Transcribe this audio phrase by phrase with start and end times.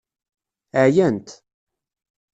[0.83, 1.27] Ɛyant.